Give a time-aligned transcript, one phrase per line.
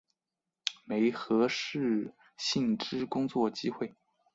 [0.85, 3.93] 媒合适性之工作机会